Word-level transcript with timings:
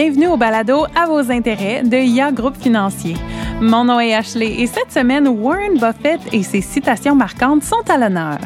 Bienvenue 0.00 0.28
au 0.28 0.36
balado 0.36 0.86
à 0.94 1.06
vos 1.08 1.32
intérêts 1.32 1.82
de 1.82 1.96
IA 1.96 2.30
Groupe 2.30 2.54
Financier. 2.56 3.16
Mon 3.60 3.84
nom 3.84 3.98
est 3.98 4.14
Ashley 4.14 4.60
et 4.60 4.68
cette 4.68 4.92
semaine, 4.92 5.26
Warren 5.26 5.74
Buffett 5.80 6.20
et 6.32 6.44
ses 6.44 6.60
citations 6.60 7.16
marquantes 7.16 7.64
sont 7.64 7.82
à 7.88 7.98
l'honneur. 7.98 8.38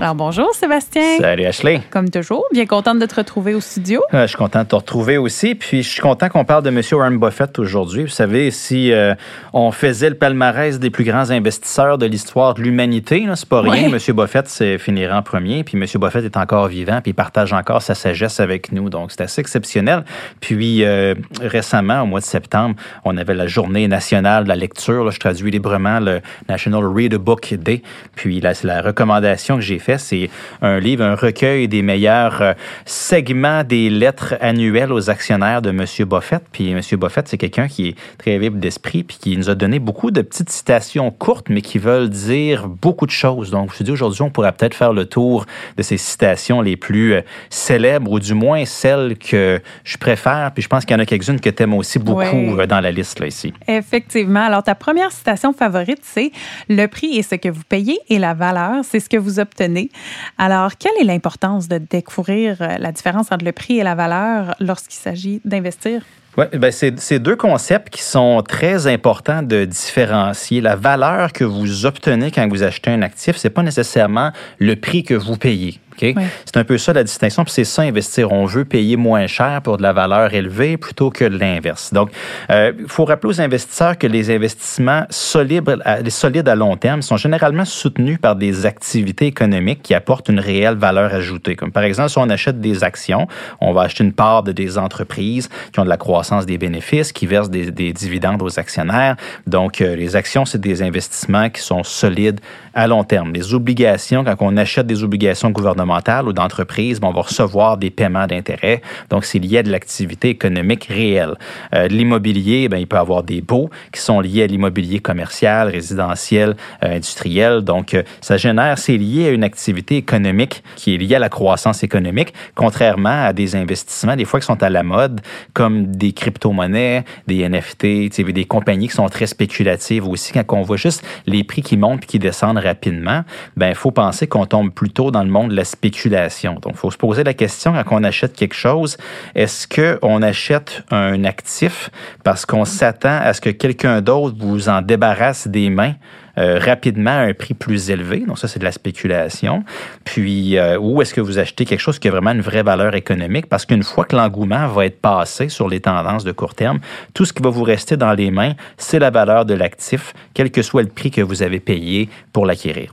Alors 0.00 0.14
bonjour 0.14 0.54
Sébastien. 0.54 1.18
Salut 1.18 1.44
Ashley. 1.44 1.82
Comme 1.90 2.08
toujours, 2.08 2.44
bien 2.52 2.66
contente 2.66 3.00
de 3.00 3.06
te 3.06 3.16
retrouver 3.16 3.52
au 3.54 3.60
studio. 3.60 4.00
Euh, 4.14 4.22
je 4.22 4.28
suis 4.28 4.36
content 4.36 4.62
de 4.62 4.68
te 4.68 4.76
retrouver 4.76 5.18
aussi. 5.18 5.56
Puis 5.56 5.82
je 5.82 5.88
suis 5.88 6.00
content 6.00 6.28
qu'on 6.28 6.44
parle 6.44 6.62
de 6.62 6.68
M. 6.68 6.80
Warren 6.92 7.18
Buffett 7.18 7.58
aujourd'hui. 7.58 8.02
Vous 8.02 8.10
savez, 8.10 8.52
si 8.52 8.92
euh, 8.92 9.16
on 9.52 9.72
faisait 9.72 10.08
le 10.08 10.14
palmarès 10.14 10.78
des 10.78 10.90
plus 10.90 11.02
grands 11.02 11.30
investisseurs 11.32 11.98
de 11.98 12.06
l'histoire 12.06 12.54
de 12.54 12.62
l'humanité, 12.62 13.26
c'est 13.34 13.48
pas 13.48 13.62
rien. 13.62 13.88
M. 13.92 13.98
Buffett 14.14 14.78
finirait 14.78 15.12
en 15.12 15.22
premier. 15.22 15.64
Puis 15.64 15.76
M. 15.76 15.84
Buffett 16.00 16.24
est 16.24 16.36
encore 16.36 16.68
vivant, 16.68 17.00
puis 17.02 17.10
il 17.10 17.14
partage 17.14 17.52
encore 17.52 17.82
sa 17.82 17.96
sagesse 17.96 18.38
avec 18.38 18.70
nous. 18.70 18.88
Donc 18.88 19.10
c'est 19.10 19.22
assez 19.22 19.40
exceptionnel. 19.40 20.04
Puis 20.40 20.84
euh, 20.84 21.16
récemment, 21.42 22.02
au 22.02 22.06
mois 22.06 22.20
de 22.20 22.24
septembre, 22.24 22.76
on 23.04 23.16
avait 23.16 23.34
la 23.34 23.48
journée 23.48 23.88
nationale 23.88 24.44
de 24.44 24.48
la 24.48 24.59
lecture. 24.60 25.10
je 25.10 25.18
traduis 25.18 25.50
librement 25.50 26.00
le 26.00 26.20
National 26.48 26.84
Read 26.84 27.14
a 27.14 27.18
Book 27.18 27.52
Day. 27.54 27.82
Puis 28.14 28.40
là, 28.40 28.54
c'est 28.54 28.66
la 28.66 28.82
recommandation 28.82 29.56
que 29.56 29.62
j'ai 29.62 29.78
faite. 29.78 30.00
C'est 30.00 30.30
un 30.62 30.78
livre, 30.78 31.04
un 31.04 31.14
recueil 31.14 31.68
des 31.68 31.82
meilleurs 31.82 32.42
euh, 32.42 32.52
segments 32.84 33.64
des 33.64 33.90
lettres 33.90 34.34
annuelles 34.40 34.92
aux 34.92 35.10
actionnaires 35.10 35.62
de 35.62 35.70
M. 35.70 35.84
Buffett. 36.06 36.42
Puis 36.52 36.70
M. 36.70 36.80
Buffett, 36.98 37.28
c'est 37.28 37.38
quelqu'un 37.38 37.68
qui 37.68 37.88
est 37.88 37.96
très 38.18 38.38
libre 38.38 38.58
d'esprit 38.58 39.02
puis 39.02 39.18
qui 39.20 39.36
nous 39.36 39.50
a 39.50 39.54
donné 39.54 39.78
beaucoup 39.78 40.10
de 40.10 40.22
petites 40.22 40.50
citations 40.50 41.10
courtes, 41.10 41.46
mais 41.48 41.62
qui 41.62 41.78
veulent 41.78 42.08
dire 42.08 42.68
beaucoup 42.68 43.06
de 43.06 43.10
choses. 43.10 43.50
Donc, 43.50 43.68
je 43.68 43.70
me 43.70 43.76
suis 43.76 43.84
dit, 43.84 43.90
aujourd'hui, 43.90 44.22
on 44.22 44.30
pourrait 44.30 44.52
peut-être 44.52 44.74
faire 44.74 44.92
le 44.92 45.06
tour 45.06 45.46
de 45.76 45.82
ces 45.82 45.96
citations 45.96 46.60
les 46.60 46.76
plus 46.76 47.14
euh, 47.14 47.20
célèbres 47.48 48.10
ou 48.10 48.20
du 48.20 48.34
moins 48.34 48.64
celles 48.64 49.16
que 49.16 49.60
je 49.84 49.96
préfère. 49.96 50.50
Puis 50.52 50.62
je 50.62 50.68
pense 50.68 50.84
qu'il 50.84 50.96
y 50.96 50.98
en 50.98 51.02
a 51.02 51.06
quelques-unes 51.06 51.40
que 51.40 51.50
tu 51.50 51.62
aimes 51.62 51.74
aussi 51.74 51.98
beaucoup 51.98 52.58
euh, 52.58 52.66
dans 52.66 52.80
la 52.80 52.90
liste 52.90 53.20
là, 53.20 53.26
ici. 53.26 53.52
Effectivement. 53.66 54.48
Alors, 54.50 54.64
ta 54.64 54.74
première 54.74 55.12
citation 55.12 55.52
favorite, 55.52 56.00
c'est 56.02 56.32
Le 56.68 56.86
prix 56.88 57.16
est 57.16 57.22
ce 57.22 57.36
que 57.36 57.48
vous 57.48 57.62
payez 57.68 58.00
et 58.08 58.18
la 58.18 58.34
valeur, 58.34 58.82
c'est 58.82 58.98
ce 58.98 59.08
que 59.08 59.16
vous 59.16 59.38
obtenez. 59.38 59.90
Alors, 60.38 60.72
quelle 60.76 60.90
est 61.00 61.04
l'importance 61.04 61.68
de 61.68 61.78
découvrir 61.78 62.56
euh, 62.60 62.76
la 62.76 62.90
différence 62.90 63.30
entre 63.30 63.44
le 63.44 63.52
prix 63.52 63.78
et 63.78 63.84
la 63.84 63.94
valeur 63.94 64.56
lorsqu'il 64.58 64.98
s'agit 64.98 65.40
d'investir? 65.44 66.02
Oui, 66.36 66.46
ben 66.52 66.72
c'est 66.72 67.18
deux 67.20 67.36
concepts 67.36 67.90
qui 67.90 68.02
sont 68.02 68.42
très 68.42 68.88
importants 68.88 69.44
de 69.44 69.64
différencier. 69.64 70.60
La 70.60 70.74
valeur 70.74 71.32
que 71.32 71.44
vous 71.44 71.86
obtenez 71.86 72.32
quand 72.32 72.48
vous 72.48 72.64
achetez 72.64 72.90
un 72.90 73.02
actif, 73.02 73.36
c'est 73.36 73.50
pas 73.50 73.62
nécessairement 73.62 74.32
le 74.58 74.74
prix 74.74 75.04
que 75.04 75.14
vous 75.14 75.36
payez. 75.36 75.78
C'est 76.00 76.56
un 76.56 76.64
peu 76.64 76.78
ça 76.78 76.92
la 76.92 77.04
distinction. 77.04 77.44
Puis 77.44 77.52
c'est 77.52 77.64
ça, 77.64 77.82
investir. 77.82 78.32
On 78.32 78.44
veut 78.44 78.64
payer 78.64 78.96
moins 78.96 79.26
cher 79.26 79.60
pour 79.62 79.76
de 79.76 79.82
la 79.82 79.92
valeur 79.92 80.32
élevée 80.34 80.76
plutôt 80.76 81.10
que 81.10 81.24
l'inverse. 81.24 81.92
Donc, 81.92 82.10
il 82.48 82.54
euh, 82.54 82.72
faut 82.86 83.04
rappeler 83.04 83.30
aux 83.30 83.40
investisseurs 83.40 83.98
que 83.98 84.06
les 84.06 84.30
investissements 84.34 85.04
solides 85.10 85.78
à, 85.84 85.98
solides 86.10 86.48
à 86.48 86.54
long 86.54 86.76
terme 86.76 87.02
sont 87.02 87.16
généralement 87.16 87.64
soutenus 87.64 88.18
par 88.20 88.36
des 88.36 88.66
activités 88.66 89.26
économiques 89.26 89.82
qui 89.82 89.94
apportent 89.94 90.28
une 90.28 90.40
réelle 90.40 90.76
valeur 90.76 91.14
ajoutée. 91.14 91.56
Comme 91.56 91.72
par 91.72 91.84
exemple, 91.84 92.10
si 92.10 92.18
on 92.18 92.28
achète 92.28 92.60
des 92.60 92.84
actions, 92.84 93.26
on 93.60 93.72
va 93.72 93.82
acheter 93.82 94.04
une 94.04 94.12
part 94.12 94.42
de 94.42 94.52
des 94.52 94.78
entreprises 94.78 95.48
qui 95.72 95.80
ont 95.80 95.84
de 95.84 95.88
la 95.88 95.96
croissance 95.96 96.46
des 96.46 96.58
bénéfices, 96.58 97.12
qui 97.12 97.26
versent 97.26 97.50
des, 97.50 97.70
des 97.70 97.92
dividendes 97.92 98.42
aux 98.42 98.58
actionnaires. 98.58 99.16
Donc, 99.46 99.80
euh, 99.80 99.96
les 99.96 100.16
actions, 100.16 100.44
c'est 100.44 100.60
des 100.60 100.82
investissements 100.82 101.50
qui 101.50 101.60
sont 101.60 101.82
solides 101.82 102.40
à 102.74 102.86
long 102.86 103.04
terme. 103.04 103.32
Les 103.32 103.54
obligations, 103.54 104.24
quand 104.24 104.36
on 104.40 104.56
achète 104.56 104.86
des 104.86 105.02
obligations 105.02 105.50
gouvernementales, 105.50 105.89
ou 106.26 106.32
d'entreprise, 106.32 107.00
on 107.02 107.12
va 107.12 107.22
recevoir 107.22 107.76
des 107.76 107.90
paiements 107.90 108.26
d'intérêt. 108.26 108.82
Donc, 109.10 109.24
c'est 109.24 109.38
lié 109.38 109.58
à 109.58 109.62
de 109.62 109.70
l'activité 109.70 110.28
économique 110.28 110.84
réelle. 110.84 111.34
Euh, 111.74 111.88
l'immobilier, 111.88 112.68
ben, 112.68 112.78
il 112.78 112.86
peut 112.86 112.96
avoir 112.96 113.22
des 113.22 113.40
baux 113.40 113.70
qui 113.92 114.00
sont 114.00 114.20
liés 114.20 114.44
à 114.44 114.46
l'immobilier 114.46 115.00
commercial, 115.00 115.68
résidentiel, 115.68 116.56
euh, 116.84 116.96
industriel. 116.96 117.62
Donc, 117.62 117.94
euh, 117.94 118.02
ça 118.20 118.36
génère, 118.36 118.78
c'est 118.78 118.96
lié 118.96 119.28
à 119.28 119.30
une 119.30 119.44
activité 119.44 119.96
économique 119.96 120.62
qui 120.76 120.94
est 120.94 120.98
liée 120.98 121.16
à 121.16 121.18
la 121.18 121.28
croissance 121.28 121.82
économique, 121.82 122.32
contrairement 122.54 123.24
à 123.26 123.32
des 123.32 123.56
investissements, 123.56 124.16
des 124.16 124.24
fois, 124.24 124.40
qui 124.40 124.46
sont 124.46 124.62
à 124.62 124.70
la 124.70 124.82
mode, 124.82 125.20
comme 125.54 125.86
des 125.86 126.12
crypto-monnaies, 126.12 127.04
des 127.26 127.48
NFT, 127.48 128.10
des 128.30 128.44
compagnies 128.44 128.88
qui 128.88 128.94
sont 128.94 129.08
très 129.08 129.26
spéculatives 129.26 130.06
aussi. 130.06 130.32
Quand 130.32 130.44
on 130.56 130.62
voit 130.62 130.76
juste 130.76 131.04
les 131.26 131.42
prix 131.44 131.62
qui 131.62 131.76
montent 131.76 132.04
et 132.04 132.06
qui 132.06 132.18
descendent 132.18 132.58
rapidement, 132.58 133.24
ben, 133.56 133.68
il 133.68 133.74
faut 133.74 133.90
penser 133.90 134.26
qu'on 134.26 134.46
tombe 134.46 134.70
plutôt 134.70 135.10
dans 135.10 135.24
le 135.24 135.30
monde 135.30 135.50
de 135.50 135.56
la. 135.56 135.64
Donc, 135.82 136.72
il 136.72 136.76
faut 136.76 136.90
se 136.90 136.96
poser 136.98 137.24
la 137.24 137.34
question 137.34 137.72
quand 137.84 137.96
on 138.00 138.04
achète 138.04 138.34
quelque 138.34 138.54
chose, 138.54 138.98
est-ce 139.34 139.66
qu'on 139.66 140.22
achète 140.22 140.82
un 140.90 141.24
actif 141.24 141.90
parce 142.22 142.44
qu'on 142.44 142.64
s'attend 142.64 143.18
à 143.22 143.32
ce 143.32 143.40
que 143.40 143.50
quelqu'un 143.50 144.00
d'autre 144.02 144.36
vous 144.38 144.68
en 144.68 144.82
débarrasse 144.82 145.48
des 145.48 145.70
mains 145.70 145.94
euh, 146.38 146.58
rapidement 146.58 147.10
à 147.10 147.20
un 147.20 147.32
prix 147.32 147.54
plus 147.54 147.90
élevé? 147.90 148.24
Donc 148.26 148.38
ça, 148.38 148.46
c'est 148.46 148.58
de 148.58 148.64
la 148.64 148.72
spéculation. 148.72 149.64
Puis, 150.04 150.58
euh, 150.58 150.78
ou 150.78 151.00
est-ce 151.00 151.14
que 151.14 151.20
vous 151.20 151.38
achetez 151.38 151.64
quelque 151.64 151.80
chose 151.80 151.98
qui 151.98 152.08
a 152.08 152.10
vraiment 152.10 152.32
une 152.32 152.42
vraie 152.42 152.62
valeur 152.62 152.94
économique? 152.94 153.46
Parce 153.46 153.64
qu'une 153.64 153.82
fois 153.82 154.04
que 154.04 154.14
l'engouement 154.14 154.68
va 154.68 154.84
être 154.84 155.00
passé 155.00 155.48
sur 155.48 155.68
les 155.68 155.80
tendances 155.80 156.24
de 156.24 156.32
court 156.32 156.54
terme, 156.54 156.80
tout 157.14 157.24
ce 157.24 157.32
qui 157.32 157.42
va 157.42 157.50
vous 157.50 157.64
rester 157.64 157.96
dans 157.96 158.12
les 158.12 158.30
mains, 158.30 158.52
c'est 158.76 158.98
la 158.98 159.10
valeur 159.10 159.46
de 159.46 159.54
l'actif, 159.54 160.12
quel 160.34 160.50
que 160.50 160.60
soit 160.60 160.82
le 160.82 160.88
prix 160.88 161.10
que 161.10 161.22
vous 161.22 161.42
avez 161.42 161.60
payé 161.60 162.10
pour 162.32 162.44
l'acquérir. 162.44 162.92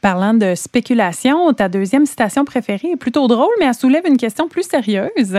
Parlant 0.00 0.34
de 0.34 0.54
spéculation, 0.54 1.52
ta 1.52 1.68
deuxième 1.68 2.06
citation 2.06 2.44
préférée 2.44 2.92
est 2.92 2.96
plutôt 2.96 3.26
drôle, 3.26 3.48
mais 3.58 3.66
elle 3.66 3.74
soulève 3.74 4.06
une 4.06 4.16
question 4.16 4.48
plus 4.48 4.62
sérieuse. 4.62 5.36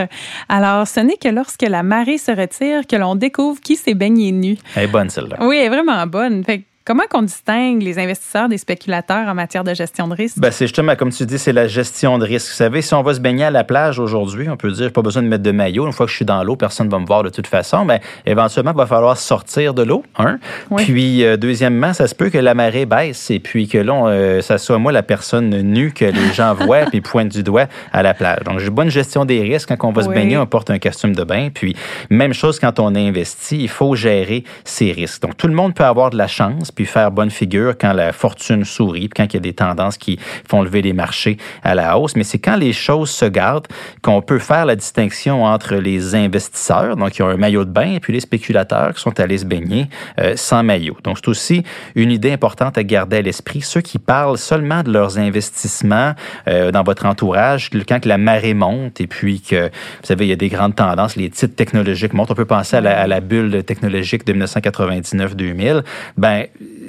Alors, 0.49 0.85
ce 0.85 0.99
n'est 0.99 1.15
que 1.15 1.29
lorsque 1.29 1.61
la 1.61 1.81
marée 1.81 2.17
se 2.17 2.31
retire 2.31 2.85
que 2.85 2.97
l'on 2.97 3.15
découvre 3.15 3.61
qui 3.61 3.77
s'est 3.77 3.93
baigné 3.93 4.33
nu. 4.33 4.57
Elle 4.75 4.83
est 4.83 4.87
bonne, 4.87 5.09
celle-là. 5.09 5.37
Oui, 5.41 5.57
elle 5.57 5.67
est 5.67 5.69
vraiment 5.69 6.05
bonne. 6.07 6.43
Fait 6.43 6.65
Comment 6.89 7.03
qu'on 7.07 7.21
distingue 7.21 7.83
les 7.83 7.99
investisseurs 7.99 8.49
des 8.49 8.57
spéculateurs 8.57 9.27
en 9.27 9.35
matière 9.35 9.63
de 9.63 9.75
gestion 9.75 10.07
de 10.07 10.15
risque? 10.15 10.39
Ben, 10.39 10.49
c'est 10.49 10.65
justement, 10.65 10.95
comme 10.95 11.11
tu 11.11 11.23
dis, 11.23 11.37
c'est 11.37 11.53
la 11.53 11.67
gestion 11.67 12.17
de 12.17 12.25
risque. 12.25 12.47
Vous 12.47 12.55
savez, 12.55 12.81
si 12.81 12.95
on 12.95 13.03
va 13.03 13.13
se 13.13 13.19
baigner 13.19 13.43
à 13.43 13.51
la 13.51 13.63
plage 13.63 13.99
aujourd'hui, 13.99 14.49
on 14.49 14.57
peut 14.57 14.71
dire, 14.71 14.91
pas 14.91 15.03
besoin 15.03 15.21
de 15.21 15.27
mettre 15.27 15.43
de 15.43 15.51
maillot. 15.51 15.85
Une 15.85 15.93
fois 15.93 16.07
que 16.07 16.11
je 16.11 16.15
suis 16.15 16.25
dans 16.25 16.43
l'eau, 16.43 16.55
personne 16.55 16.87
ne 16.87 16.91
va 16.91 16.97
me 16.97 17.05
voir 17.05 17.21
de 17.21 17.29
toute 17.29 17.45
façon. 17.45 17.85
Mais 17.85 17.99
ben, 17.99 18.31
éventuellement, 18.31 18.71
il 18.71 18.77
va 18.77 18.87
falloir 18.87 19.15
sortir 19.17 19.75
de 19.75 19.83
l'eau, 19.83 20.03
un. 20.17 20.39
Puis, 20.77 21.23
euh, 21.23 21.37
deuxièmement, 21.37 21.93
ça 21.93 22.07
se 22.07 22.15
peut 22.15 22.31
que 22.31 22.39
la 22.39 22.55
marée 22.55 22.87
baisse 22.87 23.29
et 23.29 23.39
puis 23.39 23.67
que 23.67 23.77
là, 23.77 24.07
euh, 24.07 24.41
ça 24.41 24.57
soit 24.57 24.79
moi 24.79 24.91
la 24.91 25.03
personne 25.03 25.61
nue 25.61 25.91
que 25.91 26.05
les 26.05 26.33
gens 26.33 26.53
voient 26.59 26.85
puis 26.87 27.01
pointent 27.01 27.29
du 27.29 27.43
doigt 27.43 27.67
à 27.93 28.01
la 28.01 28.15
plage. 28.15 28.39
Donc, 28.45 28.57
j'ai 28.57 28.71
bonne 28.71 28.89
gestion 28.89 29.25
des 29.25 29.41
risques. 29.41 29.75
Quand 29.77 29.89
on 29.89 29.91
va 29.91 30.01
se 30.01 30.09
baigner, 30.09 30.37
on 30.37 30.47
porte 30.47 30.71
un 30.71 30.79
costume 30.79 31.15
de 31.15 31.23
bain. 31.23 31.49
Puis, 31.53 31.75
même 32.09 32.33
chose 32.33 32.59
quand 32.59 32.79
on 32.79 32.95
investit, 32.95 33.59
il 33.61 33.69
faut 33.69 33.93
gérer 33.93 34.43
ses 34.63 34.91
risques. 34.91 35.21
Donc, 35.21 35.37
tout 35.37 35.47
le 35.47 35.53
monde 35.53 35.75
peut 35.75 35.85
avoir 35.85 36.09
de 36.09 36.17
la 36.17 36.25
chance 36.25 36.71
faire 36.85 37.11
bonne 37.11 37.31
figure 37.31 37.75
quand 37.79 37.93
la 37.93 38.11
fortune 38.11 38.65
sourit, 38.65 39.09
quand 39.09 39.25
il 39.25 39.33
y 39.33 39.37
a 39.37 39.41
des 39.41 39.53
tendances 39.53 39.97
qui 39.97 40.19
font 40.47 40.61
lever 40.61 40.81
les 40.81 40.93
marchés 40.93 41.37
à 41.63 41.75
la 41.75 41.97
hausse. 41.97 42.15
Mais 42.15 42.23
c'est 42.23 42.39
quand 42.39 42.55
les 42.55 42.73
choses 42.73 43.09
se 43.09 43.25
gardent 43.25 43.67
qu'on 44.01 44.21
peut 44.21 44.39
faire 44.39 44.65
la 44.65 44.75
distinction 44.75 45.43
entre 45.43 45.75
les 45.75 46.15
investisseurs, 46.15 46.95
donc 46.95 47.11
qui 47.11 47.21
ont 47.21 47.29
un 47.29 47.37
maillot 47.37 47.65
de 47.65 47.71
bain, 47.71 47.93
et 47.93 47.99
puis 47.99 48.13
les 48.13 48.19
spéculateurs 48.19 48.93
qui 48.93 49.01
sont 49.01 49.19
allés 49.19 49.39
se 49.39 49.45
baigner 49.45 49.87
euh, 50.19 50.35
sans 50.35 50.63
maillot. 50.63 50.97
Donc, 51.03 51.17
c'est 51.17 51.27
aussi 51.27 51.63
une 51.95 52.11
idée 52.11 52.31
importante 52.31 52.77
à 52.77 52.83
garder 52.83 53.17
à 53.17 53.21
l'esprit. 53.21 53.61
Ceux 53.61 53.81
qui 53.81 53.99
parlent 53.99 54.37
seulement 54.37 54.83
de 54.83 54.91
leurs 54.91 55.17
investissements 55.17 56.13
euh, 56.47 56.71
dans 56.71 56.83
votre 56.83 57.05
entourage, 57.05 57.69
quand 57.87 58.05
la 58.05 58.17
marée 58.17 58.53
monte 58.53 59.01
et 59.01 59.07
puis 59.07 59.41
que, 59.41 59.65
vous 59.65 60.05
savez, 60.05 60.25
il 60.25 60.29
y 60.29 60.33
a 60.33 60.37
des 60.37 60.49
grandes 60.49 60.75
tendances, 60.75 61.15
les 61.15 61.29
titres 61.29 61.55
technologiques 61.55 62.13
montent. 62.13 62.31
On 62.31 62.35
peut 62.35 62.45
penser 62.45 62.77
à 62.77 62.81
la, 62.81 62.99
à 62.99 63.07
la 63.07 63.19
bulle 63.19 63.63
technologique 63.63 64.25
de 64.25 64.33
1999-2000. 64.33 65.83
Ben, 66.17 66.45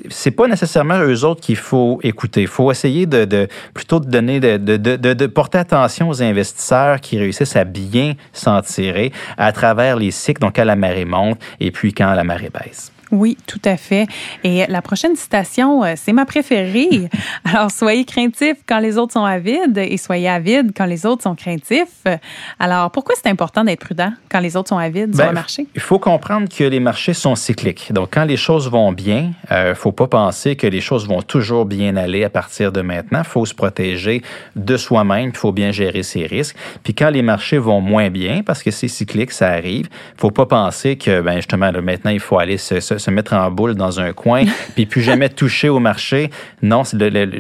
c'est 0.09 0.31
pas 0.31 0.47
nécessairement 0.49 1.01
eux 1.01 1.25
autres 1.25 1.41
qu'il 1.41 1.57
faut 1.57 2.01
écouter. 2.03 2.43
Il 2.43 2.49
faut 2.49 2.71
essayer 2.71 3.07
de, 3.07 3.49
plutôt 3.75 4.01
de 4.01 4.07
donner 4.07 4.41
de, 4.41 4.57
de, 4.57 5.27
porter 5.27 5.59
attention 5.59 6.09
aux 6.09 6.23
investisseurs 6.23 7.01
qui 7.01 7.19
réussissent 7.19 7.57
à 7.57 7.65
bien 7.65 8.15
s'en 8.33 8.61
tirer 8.63 9.13
à 9.37 9.53
travers 9.53 9.97
les 9.97 10.11
cycles, 10.11 10.41
donc 10.41 10.57
quand 10.57 10.65
la 10.65 10.77
marée 10.77 11.05
monte 11.05 11.39
et 11.61 11.71
puis 11.71 11.93
quand 11.93 12.13
la 12.13 12.25
marée 12.25 12.51
baisse. 12.51 12.93
Oui, 13.13 13.37
tout 13.47 13.61
à 13.65 13.77
fait. 13.77 14.07
Et 14.45 14.65
la 14.69 14.83
prochaine 14.83 15.17
citation, 15.17 15.85
euh, 15.85 15.95
c'est 15.97 16.13
ma 16.13 16.25
préférée. 16.25 17.09
Alors, 17.45 17.71
soyez 17.71 18.05
craintifs 18.05 18.59
quand 18.67 18.79
les 18.79 18.99
autres 18.99 19.13
sont 19.15 19.25
avides 19.25 19.79
et 19.79 19.97
soyez 19.97 20.29
avides 20.29 20.73
quand 20.77 20.85
les 20.85 21.07
autres 21.07 21.23
sont 21.23 21.35
craintifs. 21.35 22.05
Alors, 22.59 22.91
pourquoi 22.91 23.15
c'est 23.17 23.29
important 23.29 23.65
d'être 23.65 23.81
prudent 23.81 24.13
quand 24.31 24.41
les 24.41 24.57
autres 24.57 24.69
sont 24.69 24.79
avides 24.79 25.15
sur 25.15 25.25
ben, 25.25 25.31
le 25.31 25.35
marché? 25.35 25.67
Il 25.75 25.81
faut 25.81 25.99
comprendre 25.99 26.49
que 26.49 26.65
les 26.65 26.81
marchés 26.81 27.15
sont 27.15 27.35
cycliques. 27.35 27.93
Donc, 27.93 28.11
quand 28.13 28.25
les 28.25 28.37
choses 28.37 28.71
vont 28.71 28.93
bien, 28.93 29.33
il 29.51 29.55
euh, 29.55 29.71
ne 29.71 29.75
faut 29.75 29.93
pas 29.93 30.07
penser 30.07 30.57
que 30.57 30.67
les 30.67 30.81
choses 30.81 31.09
vont 31.09 31.23
toujours 31.23 31.65
bien 31.65 31.97
aller 31.97 32.25
à 32.25 32.31
partir 32.31 32.73
de 32.73 32.81
maintenant. 32.81 33.21
Il 33.21 33.29
faut 33.29 33.47
se 33.47 33.55
protéger 33.55 34.23
de 34.57 34.77
soi-même, 34.77 35.31
il 35.31 35.37
faut 35.37 35.53
bien 35.53 35.73
gérer 35.73 36.03
ses 36.03 36.27
risques. 36.27 36.57
Puis 36.83 36.95
quand 36.95 37.11
les 37.11 37.23
marchés 37.23 37.59
vont 37.59 37.81
moins 37.81 38.11
bien, 38.11 38.43
parce 38.45 38.63
que 38.63 38.71
c'est 38.71 38.89
cyclique, 38.89 39.33
ça 39.33 39.49
arrive, 39.49 39.89
il 39.91 40.17
ne 40.17 40.21
faut 40.21 40.31
pas 40.31 40.47
penser 40.47 40.97
que, 40.97 41.21
ben, 41.21 41.37
justement, 41.37 41.73
maintenant, 41.73 42.11
il 42.11 42.21
faut 42.21 42.39
aller 42.39 42.59
se 42.59 42.79
se 42.81 43.00
mettre 43.09 43.35
en 43.35 43.51
boule 43.51 43.75
dans 43.75 44.01
un 44.01 44.13
coin, 44.13 44.45
puis 44.75 44.87
plus 44.87 45.03
jamais 45.03 45.29
toucher 45.29 45.69
au 45.69 45.79
marché. 45.79 46.31
Non, 46.63 46.83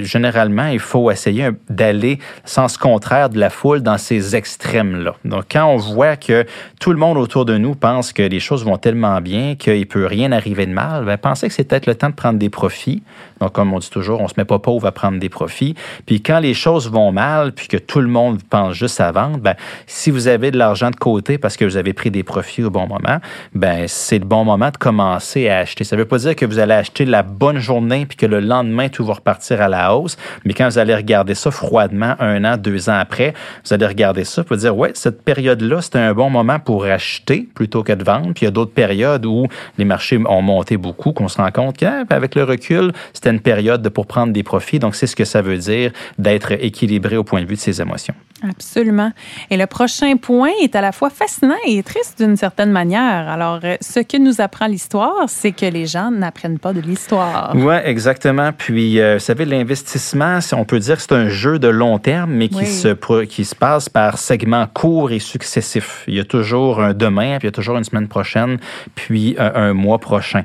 généralement, 0.00 0.66
il 0.66 0.78
faut 0.78 1.10
essayer 1.10 1.50
d'aller 1.68 2.18
sens 2.44 2.76
contraire 2.76 3.28
de 3.28 3.38
la 3.38 3.50
foule 3.50 3.82
dans 3.82 3.98
ces 3.98 4.36
extrêmes-là. 4.36 5.14
Donc, 5.24 5.44
quand 5.50 5.66
on 5.66 5.76
voit 5.76 6.16
que 6.16 6.46
tout 6.80 6.92
le 6.92 6.98
monde 6.98 7.18
autour 7.18 7.44
de 7.44 7.58
nous 7.58 7.74
pense 7.74 8.12
que 8.12 8.22
les 8.22 8.40
choses 8.40 8.64
vont 8.64 8.78
tellement 8.78 9.20
bien 9.20 9.56
qu'il 9.56 9.86
peut 9.86 10.06
rien 10.06 10.32
arriver 10.32 10.66
de 10.66 10.72
mal, 10.72 11.04
ben, 11.04 11.18
pensez 11.18 11.48
que 11.48 11.54
c'est 11.54 11.64
peut-être 11.64 11.86
le 11.86 11.94
temps 11.94 12.10
de 12.10 12.14
prendre 12.14 12.38
des 12.38 12.50
profits. 12.50 13.02
Donc, 13.40 13.52
comme 13.52 13.72
on 13.72 13.78
dit 13.78 13.90
toujours, 13.90 14.20
on 14.20 14.28
se 14.28 14.34
met 14.36 14.44
pas 14.44 14.58
pauvre 14.58 14.86
à 14.86 14.92
prendre 14.92 15.18
des 15.18 15.28
profits. 15.28 15.74
Puis 16.06 16.22
quand 16.22 16.40
les 16.40 16.54
choses 16.54 16.90
vont 16.90 17.10
mal, 17.12 17.52
puis 17.52 17.68
que 17.68 17.76
tout 17.76 18.00
le 18.00 18.06
monde 18.06 18.40
pense 18.48 18.74
juste 18.74 19.00
à 19.00 19.12
vendre, 19.12 19.38
ben, 19.38 19.54
si 19.86 20.10
vous 20.10 20.28
avez 20.28 20.50
de 20.50 20.58
l'argent 20.58 20.90
de 20.90 20.96
côté 20.96 21.38
parce 21.38 21.56
que 21.56 21.64
vous 21.64 21.76
avez 21.76 21.92
pris 21.92 22.10
des 22.10 22.22
profits 22.22 22.62
au 22.62 22.70
bon 22.70 22.86
moment, 22.86 23.18
ben, 23.54 23.86
c'est 23.88 24.18
le 24.18 24.24
bon 24.24 24.44
moment 24.44 24.70
de 24.70 24.76
commencer 24.76 25.48
à 25.48 25.49
acheter. 25.52 25.84
Ça 25.84 25.96
ne 25.96 26.02
veut 26.02 26.08
pas 26.08 26.18
dire 26.18 26.36
que 26.36 26.44
vous 26.44 26.58
allez 26.58 26.74
acheter 26.74 27.04
la 27.04 27.22
bonne 27.22 27.58
journée 27.58 28.06
puis 28.06 28.16
que 28.16 28.26
le 28.26 28.40
lendemain, 28.40 28.88
tout 28.88 29.04
va 29.04 29.14
repartir 29.14 29.60
à 29.60 29.68
la 29.68 29.94
hausse. 29.94 30.16
Mais 30.44 30.54
quand 30.54 30.68
vous 30.68 30.78
allez 30.78 30.94
regarder 30.94 31.34
ça 31.34 31.50
froidement, 31.50 32.14
un 32.18 32.44
an, 32.44 32.56
deux 32.56 32.88
ans 32.88 32.98
après, 32.98 33.34
vous 33.64 33.74
allez 33.74 33.86
regarder 33.86 34.24
ça 34.24 34.44
pour 34.44 34.56
dire, 34.56 34.76
ouais, 34.76 34.92
cette 34.94 35.22
période-là, 35.22 35.82
c'était 35.82 35.98
un 35.98 36.14
bon 36.14 36.30
moment 36.30 36.58
pour 36.58 36.84
acheter 36.84 37.48
plutôt 37.54 37.82
que 37.82 37.92
de 37.92 38.04
vendre. 38.04 38.32
Puis 38.34 38.42
il 38.42 38.44
y 38.44 38.48
a 38.48 38.52
d'autres 38.52 38.72
périodes 38.72 39.26
où 39.26 39.46
les 39.78 39.84
marchés 39.84 40.18
ont 40.26 40.42
monté 40.42 40.76
beaucoup, 40.76 41.12
qu'on 41.12 41.28
se 41.28 41.38
rend 41.38 41.50
compte 41.50 41.76
qu'avec 41.76 42.34
le 42.34 42.44
recul, 42.44 42.92
c'était 43.12 43.30
une 43.30 43.40
période 43.40 43.88
pour 43.90 44.06
prendre 44.06 44.32
des 44.32 44.42
profits. 44.42 44.78
Donc, 44.78 44.94
c'est 44.94 45.06
ce 45.06 45.16
que 45.16 45.24
ça 45.24 45.42
veut 45.42 45.58
dire 45.58 45.92
d'être 46.18 46.52
équilibré 46.52 47.16
au 47.16 47.24
point 47.24 47.42
de 47.42 47.46
vue 47.46 47.54
de 47.54 47.60
ses 47.60 47.80
émotions. 47.80 48.14
Absolument. 48.48 49.12
Et 49.50 49.56
le 49.56 49.66
prochain 49.66 50.16
point 50.16 50.50
est 50.62 50.74
à 50.74 50.80
la 50.80 50.92
fois 50.92 51.10
fascinant 51.10 51.54
et 51.66 51.82
triste 51.82 52.22
d'une 52.22 52.36
certaine 52.36 52.70
manière. 52.70 53.28
Alors, 53.28 53.60
euh, 53.64 53.76
ce 53.80 54.00
que 54.00 54.16
nous 54.16 54.40
apprend 54.40 54.66
l'histoire, 54.66 55.28
c'est 55.40 55.52
que 55.52 55.64
les 55.64 55.86
gens 55.86 56.10
n'apprennent 56.10 56.58
pas 56.58 56.74
de 56.74 56.80
l'histoire. 56.80 57.52
Oui, 57.54 57.74
exactement. 57.84 58.50
Puis, 58.52 59.00
euh, 59.00 59.14
vous 59.14 59.20
savez, 59.20 59.46
l'investissement, 59.46 60.38
on 60.52 60.66
peut 60.66 60.78
dire 60.78 60.96
que 60.96 61.02
c'est 61.02 61.12
un 61.12 61.30
jeu 61.30 61.58
de 61.58 61.68
long 61.68 61.98
terme, 61.98 62.32
mais 62.32 62.48
qui, 62.48 62.66
se, 62.66 63.24
qui 63.24 63.44
se 63.46 63.54
passe 63.54 63.88
par 63.88 64.18
segments 64.18 64.66
courts 64.66 65.12
et 65.12 65.18
successifs. 65.18 66.04
Il 66.08 66.14
y 66.14 66.20
a 66.20 66.24
toujours 66.24 66.82
un 66.82 66.92
demain, 66.92 67.38
puis 67.38 67.46
il 67.46 67.48
y 67.48 67.48
a 67.48 67.52
toujours 67.52 67.78
une 67.78 67.84
semaine 67.84 68.08
prochaine, 68.08 68.58
puis 68.94 69.34
un, 69.38 69.52
un 69.54 69.72
mois 69.72 69.98
prochain. 69.98 70.42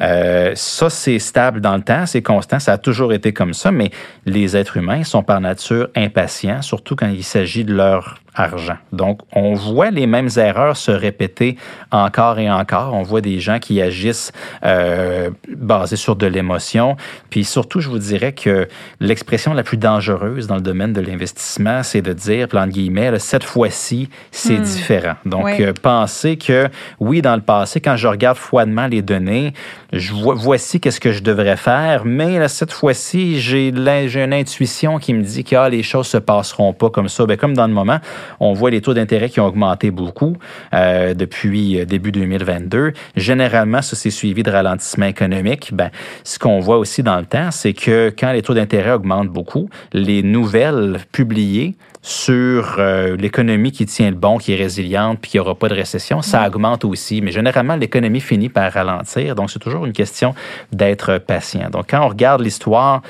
Euh, 0.00 0.52
ça, 0.54 0.90
c'est 0.90 1.18
stable 1.18 1.60
dans 1.60 1.76
le 1.76 1.82
temps, 1.82 2.06
c'est 2.06 2.22
constant, 2.22 2.58
ça 2.58 2.72
a 2.72 2.78
toujours 2.78 3.12
été 3.12 3.32
comme 3.32 3.54
ça, 3.54 3.70
mais 3.70 3.90
les 4.26 4.56
êtres 4.56 4.76
humains 4.76 5.04
sont 5.04 5.22
par 5.22 5.40
nature 5.40 5.88
impatients, 5.94 6.62
surtout 6.62 6.96
quand 6.96 7.08
il 7.08 7.24
s'agit 7.24 7.64
de 7.64 7.74
leur 7.74 8.20
argent. 8.34 8.76
Donc, 8.92 9.20
on 9.32 9.54
voit 9.54 9.90
les 9.90 10.06
mêmes 10.06 10.28
erreurs 10.36 10.76
se 10.76 10.90
répéter 10.90 11.56
encore 11.90 12.38
et 12.38 12.50
encore. 12.50 12.94
On 12.94 13.02
voit 13.02 13.20
des 13.20 13.40
gens 13.40 13.58
qui 13.58 13.82
agissent 13.82 14.32
euh, 14.64 15.30
basés 15.48 15.96
sur 15.96 16.16
de 16.16 16.26
l'émotion. 16.26 16.96
Puis 17.28 17.44
surtout, 17.44 17.80
je 17.80 17.88
vous 17.88 17.98
dirais 17.98 18.32
que 18.32 18.68
l'expression 19.00 19.52
la 19.52 19.62
plus 19.62 19.76
dangereuse 19.76 20.46
dans 20.46 20.54
le 20.56 20.60
domaine 20.60 20.92
de 20.92 21.00
l'investissement, 21.00 21.82
c'est 21.82 22.02
de 22.02 22.12
dire, 22.12 22.48
plan 22.48 22.66
de 22.66 22.72
guillemets, 22.72 23.18
cette 23.18 23.44
fois-ci, 23.44 24.08
c'est 24.30 24.58
hmm. 24.58 24.62
différent. 24.62 25.14
Donc, 25.24 25.48
euh, 25.60 25.72
pensez 25.82 26.36
que, 26.36 26.68
oui, 27.00 27.22
dans 27.22 27.34
le 27.34 27.42
passé, 27.42 27.80
quand 27.80 27.96
je 27.96 28.06
regarde 28.06 28.36
froidement 28.36 28.86
les 28.86 29.02
données, 29.02 29.52
je 29.92 30.12
voici 30.12 30.80
qu'est-ce 30.80 31.00
que 31.00 31.12
je 31.12 31.22
devrais 31.22 31.56
faire, 31.56 32.04
mais 32.04 32.46
cette 32.48 32.72
fois-ci, 32.72 33.40
j'ai 33.40 33.68
une 33.68 34.32
intuition 34.32 34.98
qui 34.98 35.14
me 35.14 35.22
dit 35.22 35.44
que 35.44 35.56
ah, 35.56 35.68
les 35.68 35.82
choses 35.82 36.06
se 36.06 36.16
passeront 36.16 36.72
pas 36.72 36.90
comme 36.90 37.08
ça. 37.08 37.26
Bien, 37.26 37.36
comme 37.36 37.54
dans 37.54 37.66
le 37.66 37.72
moment, 37.72 37.98
on 38.38 38.52
voit 38.52 38.70
les 38.70 38.80
taux 38.80 38.94
d'intérêt 38.94 39.28
qui 39.28 39.40
ont 39.40 39.46
augmenté 39.46 39.90
beaucoup 39.90 40.36
euh, 40.74 41.14
depuis 41.14 41.80
euh, 41.80 41.84
début 41.84 42.12
2022. 42.12 42.92
Généralement, 43.16 43.82
ça 43.82 43.96
s'est 43.96 44.10
suivi 44.10 44.42
de 44.42 44.50
ralentissement 44.50 45.06
économique. 45.06 45.70
Ben, 45.72 45.90
ce 46.24 46.38
qu'on 46.38 46.60
voit 46.60 46.78
aussi 46.78 47.02
dans 47.02 47.18
le 47.18 47.26
temps, 47.26 47.50
c'est 47.50 47.72
que 47.72 48.12
quand 48.16 48.32
les 48.32 48.42
taux 48.42 48.54
d'intérêt 48.54 48.92
augmentent 48.92 49.28
beaucoup, 49.28 49.68
les 49.92 50.22
nouvelles 50.22 50.98
publiées 51.12 51.74
sur 52.02 52.76
euh, 52.78 53.14
l'économie 53.16 53.72
qui 53.72 53.84
tient 53.84 54.10
le 54.10 54.16
bon, 54.16 54.38
qui 54.38 54.52
est 54.52 54.56
résiliente, 54.56 55.18
puis 55.20 55.32
qu'il 55.32 55.40
n'y 55.40 55.46
aura 55.46 55.54
pas 55.54 55.68
de 55.68 55.74
récession, 55.74 56.22
ça 56.22 56.46
augmente 56.46 56.84
aussi. 56.84 57.20
Mais 57.20 57.30
généralement, 57.30 57.76
l'économie 57.76 58.20
finit 58.20 58.48
par 58.48 58.72
ralentir. 58.72 59.34
Donc, 59.34 59.50
c'est 59.50 59.58
toujours 59.58 59.84
une 59.84 59.92
question 59.92 60.34
d'être 60.72 61.18
patient. 61.18 61.68
Donc, 61.70 61.90
quand 61.90 62.04
on 62.04 62.08
regarde 62.08 62.40
l'histoire, 62.40 63.02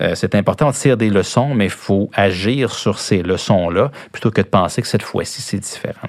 euh, 0.00 0.14
c'est 0.14 0.34
important 0.36 0.70
de 0.70 0.76
tirer 0.76 0.96
des 0.96 1.10
leçons, 1.10 1.54
mais 1.54 1.64
il 1.64 1.70
faut 1.70 2.08
agir 2.14 2.72
sur 2.72 2.98
ces 2.98 3.22
leçons-là 3.22 3.90
plutôt 4.12 4.30
que 4.30 4.42
de 4.42 4.46
penser 4.46 4.80
que 4.80 4.88
cette 4.88 5.02
fois-ci, 5.02 5.42
c'est 5.42 5.58
différent. 5.58 6.08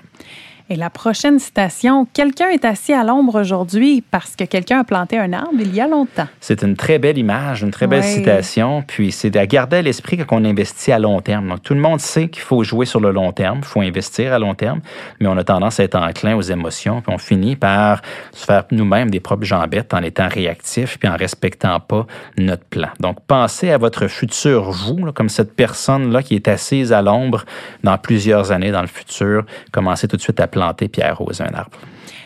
Et 0.70 0.76
la 0.76 0.90
prochaine 0.90 1.40
citation, 1.40 2.06
quelqu'un 2.14 2.50
est 2.50 2.66
assis 2.66 2.92
à 2.92 3.06
l'ombre 3.06 3.40
aujourd'hui 3.40 4.04
parce 4.12 4.36
que 4.36 4.44
quelqu'un 4.44 4.82
a 4.82 4.84
planté 4.84 5.18
un 5.18 5.32
arbre 5.32 5.54
il 5.62 5.74
y 5.74 5.80
a 5.80 5.88
longtemps. 5.88 6.28
C'est 6.42 6.62
une 6.62 6.76
très 6.76 7.00
belle 7.00 7.18
image, 7.18 7.62
une 7.62 7.72
très 7.72 7.88
belle 7.88 8.04
citation, 8.04 8.84
puis 8.86 9.14
c'est 9.14 9.34
à 9.38 9.46
garder 9.46 9.78
à 9.78 9.82
l'esprit 9.82 10.18
quand 10.18 10.36
on 10.36 10.44
investit 10.44 10.92
à 10.92 11.00
long 11.00 11.22
terme. 11.22 11.48
Donc 11.48 11.64
tout 11.64 11.74
le 11.74 11.80
monde 11.80 12.02
sait 12.02 12.28
qu'il 12.28 12.44
faut 12.44 12.64
jouer 12.64 12.86
sur 12.86 13.00
le 13.00 13.12
long 13.12 13.32
terme, 13.32 13.60
il 13.60 13.66
faut 13.66 13.80
investir 13.80 14.34
à 14.34 14.40
long 14.40 14.56
terme, 14.56 14.82
mais 15.22 15.28
on 15.28 15.38
a 15.38 15.44
tendance 15.46 15.80
à 15.80 15.86
être 15.86 15.96
enclin 15.96 16.36
aux 16.36 16.42
émotions, 16.42 17.00
puis 17.00 17.16
on 17.16 17.18
finit 17.18 17.56
par 17.56 18.02
se 18.34 18.44
faire 18.44 18.66
nous-mêmes 18.72 19.10
des 19.10 19.22
propres 19.22 19.46
jambettes 19.46 19.94
en 19.94 20.04
étant 20.04 20.28
réactifs 20.28 21.00
puis 21.00 21.08
en 21.08 21.16
respectant 21.16 21.80
pas 21.80 22.06
notre 22.38 22.66
plan. 22.66 22.90
Donc 23.00 23.20
pensez 23.26 23.72
à 23.72 23.78
votre 23.78 24.08
futur 24.08 24.70
vous, 24.72 25.14
comme 25.14 25.30
cette 25.30 25.56
personne-là 25.56 26.24
qui 26.24 26.36
est 26.36 26.50
assise 26.50 26.92
à 26.92 27.02
l'ombre 27.02 27.46
dans 27.86 27.98
plusieurs 27.98 28.52
années 28.52 28.72
dans 28.72 28.82
le 28.82 28.88
futur. 28.88 29.46
Commencez 29.72 30.10
tout 30.10 30.18
de 30.18 30.22
suite 30.22 30.42
à 30.42 30.48
planter 30.58 30.88
puis 30.88 31.02
arroser 31.02 31.44
un 31.44 31.54
arbre. 31.54 31.78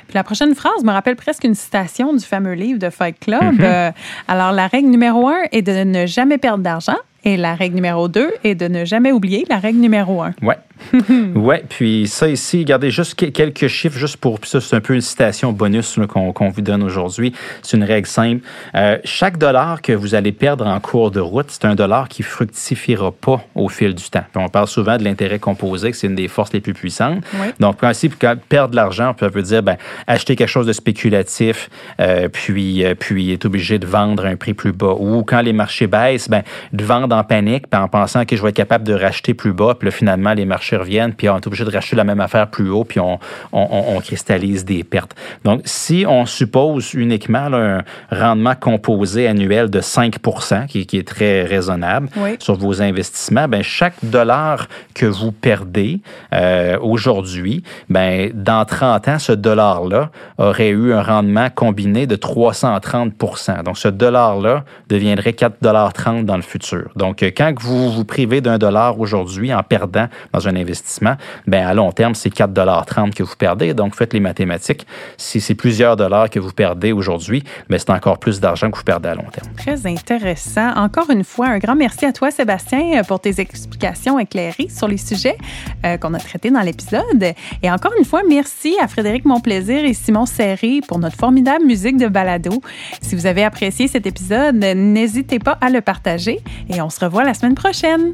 Puis 0.07 0.15
la 0.15 0.23
prochaine 0.23 0.55
phrase 0.55 0.83
me 0.83 0.91
rappelle 0.91 1.15
presque 1.15 1.43
une 1.43 1.55
citation 1.55 2.13
du 2.13 2.23
fameux 2.25 2.53
livre 2.53 2.79
de 2.79 2.89
Fight 2.89 3.19
Club. 3.19 3.41
Mm-hmm. 3.41 3.63
Euh, 3.63 3.91
alors, 4.27 4.51
la 4.51 4.67
règle 4.67 4.89
numéro 4.89 5.27
un 5.27 5.41
est 5.51 5.61
de 5.61 5.83
ne 5.83 6.05
jamais 6.05 6.37
perdre 6.37 6.63
d'argent. 6.63 6.97
Et 7.23 7.37
la 7.37 7.53
règle 7.53 7.75
numéro 7.75 8.07
deux 8.07 8.31
est 8.43 8.55
de 8.55 8.67
ne 8.67 8.83
jamais 8.83 9.11
oublier 9.11 9.45
la 9.47 9.57
règle 9.57 9.79
numéro 9.79 10.23
un. 10.23 10.33
Ouais. 10.41 10.57
oui, 11.35 11.55
puis 11.69 12.07
ça 12.07 12.27
ici, 12.27 12.59
regardez 12.59 12.91
juste 12.91 13.15
quelques 13.15 13.67
chiffres, 13.67 13.97
juste 13.97 14.17
pour. 14.17 14.39
ça, 14.43 14.61
c'est 14.61 14.75
un 14.75 14.81
peu 14.81 14.93
une 14.93 15.01
citation 15.01 15.51
bonus 15.51 15.99
qu'on 16.07 16.49
vous 16.49 16.61
donne 16.61 16.83
aujourd'hui. 16.83 17.33
C'est 17.61 17.77
une 17.77 17.83
règle 17.83 18.07
simple. 18.07 18.43
Euh, 18.75 18.97
chaque 19.03 19.37
dollar 19.37 19.81
que 19.81 19.93
vous 19.93 20.15
allez 20.15 20.31
perdre 20.31 20.65
en 20.65 20.79
cours 20.79 21.11
de 21.11 21.19
route, 21.19 21.47
c'est 21.49 21.65
un 21.65 21.75
dollar 21.75 22.09
qui 22.09 22.23
fructifiera 22.23 23.11
pas 23.11 23.43
au 23.55 23.69
fil 23.69 23.95
du 23.95 24.09
temps. 24.09 24.23
on 24.35 24.49
parle 24.49 24.67
souvent 24.67 24.97
de 24.97 25.03
l'intérêt 25.03 25.39
composé, 25.39 25.91
que 25.91 25.97
c'est 25.97 26.07
une 26.07 26.15
des 26.15 26.27
forces 26.27 26.53
les 26.53 26.61
plus 26.61 26.73
puissantes. 26.73 27.23
Donc, 27.59 27.77
principe, 27.77 28.15
quand 28.19 28.35
perdre 28.49 28.71
de 28.71 28.75
l'argent, 28.75 29.11
on 29.11 29.29
peut 29.29 29.41
dire 29.41 29.63
ben, 29.63 29.77
acheter 30.07 30.35
quelque 30.35 30.47
chose 30.47 30.67
de 30.67 30.73
spéculatif, 30.73 31.69
euh, 31.99 32.27
puis, 32.27 32.83
euh, 32.83 32.95
puis 32.95 33.31
être 33.31 33.45
obligé 33.45 33.79
de 33.79 33.85
vendre 33.85 34.25
à 34.25 34.29
un 34.29 34.35
prix 34.35 34.53
plus 34.53 34.71
bas. 34.71 34.95
Ou 34.99 35.23
quand 35.23 35.41
les 35.41 35.53
marchés 35.53 35.87
baissent, 35.87 36.29
ben, 36.29 36.43
de 36.73 36.83
vendre 36.83 37.15
en 37.15 37.23
panique, 37.23 37.69
puis 37.69 37.79
en 37.79 37.87
pensant 37.87 38.25
que 38.25 38.35
je 38.35 38.41
vais 38.41 38.49
être 38.49 38.55
capable 38.55 38.83
de 38.83 38.93
racheter 38.93 39.33
plus 39.33 39.53
bas, 39.53 39.75
puis 39.77 39.87
là, 39.87 39.91
finalement, 39.91 40.33
les 40.33 40.45
marchés 40.45 40.70
reviennent, 40.75 41.13
puis 41.13 41.29
on 41.29 41.37
est 41.37 41.47
obligé 41.47 41.63
de 41.63 41.71
racheter 41.71 41.95
la 41.95 42.03
même 42.03 42.19
affaire 42.19 42.47
plus 42.47 42.69
haut, 42.69 42.83
puis 42.83 42.99
on, 42.99 43.19
on, 43.51 43.99
cristallise 44.01 44.65
des 44.65 44.83
pertes. 44.83 45.15
Donc, 45.43 45.61
si 45.65 46.05
on 46.07 46.25
suppose 46.25 46.93
uniquement 46.93 47.47
un 47.53 47.83
rendement 48.11 48.55
composé 48.55 49.27
annuel 49.27 49.69
de 49.69 49.81
5 49.81 50.17
qui, 50.67 50.85
qui 50.85 50.97
est 50.97 51.07
très 51.07 51.43
raisonnable 51.43 52.09
sur 52.39 52.55
vos 52.55 52.81
investissements, 52.81 53.47
ben 53.47 53.61
chaque 53.61 53.95
dollar 54.03 54.67
que 54.93 55.05
vous 55.05 55.31
perdez 55.31 55.99
euh, 56.33 56.77
aujourd'hui, 56.81 57.63
ben 57.89 58.31
dans 58.33 58.65
30 58.65 59.07
ans, 59.07 59.19
ce 59.19 59.31
dollar-là 59.31 60.09
aurait 60.37 60.69
eu 60.69 60.93
un 60.93 61.03
rendement 61.03 61.49
combiné 61.49 62.07
de 62.07 62.15
330% 62.15 63.63
Donc, 63.63 63.77
ce 63.77 63.87
dollar-là 63.87 64.63
deviendrait 64.89 65.31
4,30 65.31 66.25
dans 66.25 66.35
le 66.35 66.41
futur. 66.41 66.89
Donc, 66.95 67.21
quand 67.21 67.53
vous 67.59 67.91
vous 67.91 68.05
privez 68.05 68.41
d'un 68.41 68.57
dollar 68.57 68.99
aujourd'hui 68.99 69.53
en 69.53 69.63
perdant 69.63 70.07
dans 70.33 70.47
un 70.47 70.55
investissement, 70.61 71.15
ben 71.47 71.65
à 71.65 71.73
long 71.73 71.91
terme, 71.91 72.15
c'est 72.15 72.33
4,30 72.33 73.13
que 73.13 73.23
vous 73.23 73.35
perdez. 73.37 73.73
Donc, 73.73 73.95
faites 73.95 74.13
les 74.13 74.19
mathématiques. 74.19 74.85
Si 75.17 75.41
c'est 75.41 75.55
plusieurs 75.55 75.95
dollars 75.95 76.29
que 76.29 76.39
vous 76.39 76.51
perdez 76.51 76.91
aujourd'hui, 76.91 77.43
mais 77.69 77.77
ben, 77.77 77.79
c'est 77.79 77.89
encore 77.89 78.19
plus 78.19 78.39
d'argent 78.39 78.71
que 78.71 78.77
vous 78.77 78.83
perdez 78.83 79.09
à 79.09 79.15
long 79.15 79.29
terme. 79.31 79.47
Très 79.57 79.87
intéressant. 79.87 80.71
Encore 80.75 81.09
une 81.09 81.23
fois, 81.23 81.47
un 81.47 81.59
grand 81.59 81.75
merci 81.75 82.05
à 82.05 82.13
toi, 82.13 82.31
Sébastien, 82.31 83.03
pour 83.07 83.19
tes 83.19 83.39
explications 83.39 84.19
éclairées 84.19 84.67
sur 84.69 84.87
les 84.87 84.97
sujets 84.97 85.37
euh, 85.85 85.97
qu'on 85.97 86.13
a 86.13 86.19
traités 86.19 86.51
dans 86.51 86.61
l'épisode. 86.61 87.33
Et 87.63 87.71
encore 87.71 87.93
une 87.97 88.05
fois, 88.05 88.21
merci 88.27 88.75
à 88.81 88.87
Frédéric 88.87 89.25
Monplaisir 89.25 89.83
et 89.83 89.93
Simon 89.93 90.25
Serré 90.25 90.81
pour 90.87 90.99
notre 90.99 91.17
formidable 91.17 91.65
musique 91.65 91.97
de 91.97 92.07
balado. 92.07 92.61
Si 93.01 93.15
vous 93.15 93.25
avez 93.25 93.43
apprécié 93.43 93.87
cet 93.87 94.05
épisode, 94.05 94.55
n'hésitez 94.55 95.39
pas 95.39 95.57
à 95.61 95.69
le 95.69 95.81
partager 95.81 96.39
et 96.69 96.81
on 96.81 96.89
se 96.89 96.99
revoit 96.99 97.23
la 97.23 97.33
semaine 97.33 97.55
prochaine. 97.55 98.13